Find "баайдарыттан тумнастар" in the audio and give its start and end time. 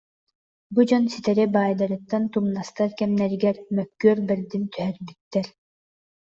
1.55-2.89